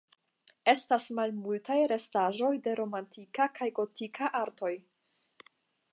Estas 0.71 1.05
malmultaj 1.19 1.77
restaĵoj 1.91 2.51
de 2.69 2.75
romanika 2.81 3.49
kaj 3.61 3.71
gotika 3.81 4.35
artoj. 4.45 4.75